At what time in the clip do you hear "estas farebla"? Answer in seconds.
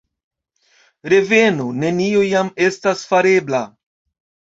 2.69-3.61